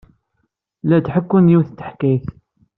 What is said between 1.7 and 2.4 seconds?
n teḥkayt.